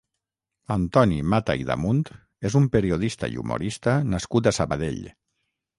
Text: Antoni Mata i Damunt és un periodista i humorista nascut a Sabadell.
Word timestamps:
Antoni 0.75 1.19
Mata 1.33 1.57
i 1.63 1.67
Damunt 1.73 2.01
és 2.51 2.59
un 2.63 2.67
periodista 2.77 3.33
i 3.35 3.39
humorista 3.45 3.97
nascut 4.17 4.53
a 4.53 4.59
Sabadell. 4.63 5.03